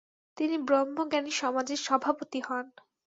তিনি 0.37 0.55
ব্রহ্মজ্ঞানী 0.67 1.31
সমাজের 1.41 1.79
সভাপতি 1.87 2.39
হন। 2.41 2.65